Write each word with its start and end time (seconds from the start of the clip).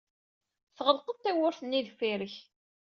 Tɣelqed 0.77 1.17
tawwurt-nni 1.19 1.81
deffir-k. 1.85 2.35